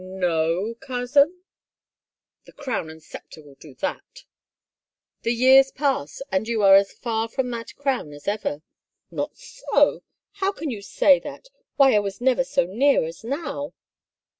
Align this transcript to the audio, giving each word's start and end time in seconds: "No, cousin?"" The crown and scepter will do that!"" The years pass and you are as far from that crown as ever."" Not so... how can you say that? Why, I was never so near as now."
"No, 0.03 0.73
cousin?"" 0.79 1.43
The 2.45 2.51
crown 2.53 2.89
and 2.89 3.03
scepter 3.03 3.39
will 3.43 3.53
do 3.53 3.75
that!"" 3.75 4.23
The 5.21 5.31
years 5.31 5.69
pass 5.69 6.23
and 6.31 6.47
you 6.47 6.63
are 6.63 6.73
as 6.73 6.91
far 6.91 7.27
from 7.29 7.51
that 7.51 7.75
crown 7.75 8.11
as 8.11 8.27
ever."" 8.27 8.63
Not 9.11 9.37
so... 9.37 10.01
how 10.31 10.53
can 10.53 10.71
you 10.71 10.81
say 10.81 11.19
that? 11.19 11.49
Why, 11.75 11.93
I 11.93 11.99
was 11.99 12.19
never 12.19 12.43
so 12.43 12.65
near 12.65 13.05
as 13.05 13.23
now." 13.23 13.75